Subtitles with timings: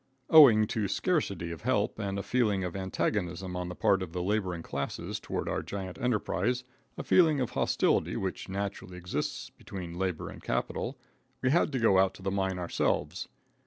[0.31, 4.23] Owing to scarcity of help and a feeling of antagonism on the part of the
[4.23, 6.63] laboring classes toward our giant enterprise,
[6.97, 10.97] a feeling of hostility which naturally exists between labor and capital,
[11.43, 13.27] we had to go out to the mine ourselves.